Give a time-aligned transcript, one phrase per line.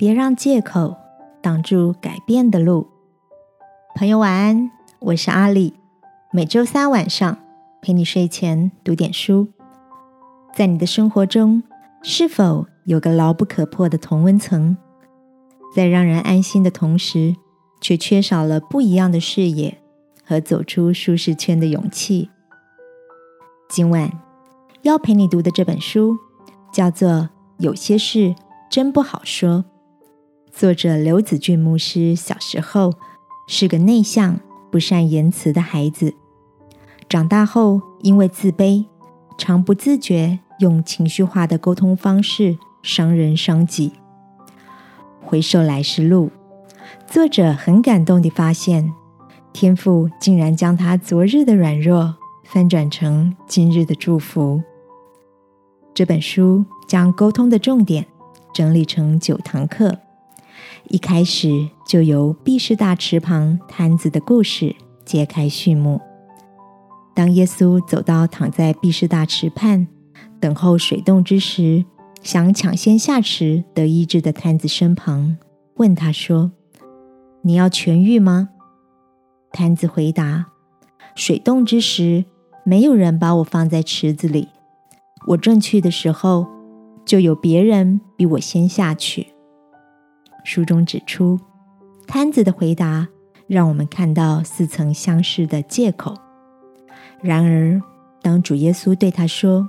[0.00, 0.96] 别让借口
[1.42, 2.88] 挡住改变的路。
[3.94, 5.74] 朋友晚安，我是阿里。
[6.32, 7.36] 每周三晚上
[7.82, 9.48] 陪你睡前读点书。
[10.54, 11.62] 在你的生活中，
[12.00, 14.74] 是否有个牢不可破的同温层，
[15.76, 17.36] 在让人安心的同时，
[17.82, 19.82] 却缺少了不一样的视野
[20.24, 22.30] 和走出舒适圈的勇气？
[23.68, 24.10] 今晚
[24.80, 26.16] 要陪你读的这本书
[26.72, 27.10] 叫做
[27.58, 28.34] 《有些事
[28.70, 29.58] 真不好说》。
[30.52, 32.92] 作者刘子俊牧师小时候
[33.46, 34.40] 是个内向、
[34.70, 36.14] 不善言辞的孩子，
[37.08, 38.84] 长大后因为自卑，
[39.38, 43.92] 常不自觉用情绪化的沟通方式伤人伤己。
[45.22, 46.30] 回首来时路，
[47.06, 48.92] 作者很感动地发现，
[49.52, 54.60] 天父竟然将他昨日的软弱翻转成今日的祝福。
[55.94, 58.04] 这本书将沟通的重点
[58.52, 59.96] 整理成九堂课。
[60.88, 66.00] 一开始就由毕士大池旁摊子的故事揭开序幕。
[67.14, 69.86] 当耶稣走到躺在毕士大池畔
[70.38, 71.84] 等候水冻之时，
[72.22, 75.36] 想抢先下池得医治的摊子身旁，
[75.76, 76.52] 问他说
[77.42, 78.50] ：“你要痊愈吗？”
[79.52, 80.46] 摊子回答
[81.16, 82.24] ：“水冻之时，
[82.64, 84.48] 没有人把我放在池子里。
[85.28, 86.46] 我正去的时候，
[87.04, 89.28] 就有别人比我先下去。”
[90.44, 91.38] 书中指出，
[92.06, 93.08] 摊子的回答
[93.46, 96.14] 让我们看到似曾相识的借口。
[97.22, 97.80] 然而，
[98.22, 99.68] 当主耶稣对他说：“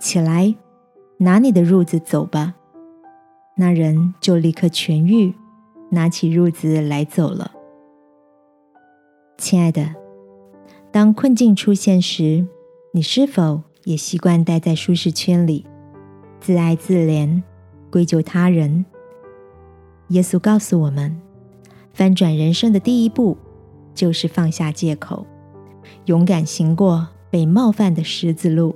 [0.00, 0.54] 起来，
[1.18, 2.54] 拿你的褥子走吧。”
[3.56, 5.32] 那人就立刻痊愈，
[5.90, 7.52] 拿起褥子来走了。
[9.38, 9.94] 亲爱的，
[10.90, 12.46] 当困境出现时，
[12.92, 15.64] 你是否也习惯待在舒适圈里，
[16.40, 17.42] 自爱自怜，
[17.90, 18.84] 归咎他人？
[20.08, 21.20] 耶稣告诉我们，
[21.92, 23.36] 翻转人生的第一步
[23.94, 25.26] 就是放下借口，
[26.04, 28.74] 勇敢行过被冒犯的十字路，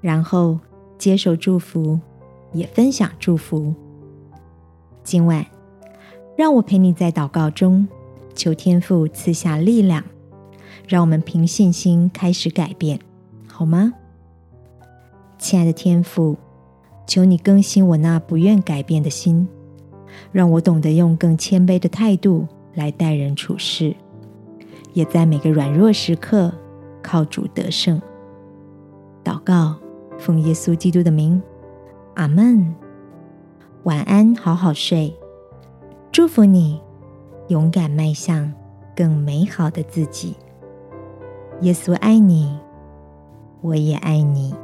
[0.00, 0.58] 然后
[0.98, 2.00] 接受祝福，
[2.52, 3.72] 也分享祝福。
[5.04, 5.46] 今晚，
[6.36, 7.86] 让我陪你在祷告中
[8.34, 10.04] 求天父赐下力量，
[10.88, 12.98] 让我们凭信心开始改变，
[13.46, 13.92] 好吗？
[15.38, 16.36] 亲爱的天父，
[17.06, 19.48] 求你更新我那不愿改变的心。
[20.30, 23.94] 让我懂得用更谦卑的态度来待人处事，
[24.92, 26.52] 也在每个软弱时刻
[27.02, 28.00] 靠主得胜。
[29.24, 29.76] 祷告，
[30.18, 31.40] 奉耶稣基督的名，
[32.14, 32.74] 阿门。
[33.84, 35.14] 晚安，好好睡。
[36.10, 36.80] 祝福你，
[37.48, 38.52] 勇敢迈向
[38.94, 40.36] 更美好的自己。
[41.62, 42.58] 耶稣爱你，
[43.60, 44.54] 我也爱你。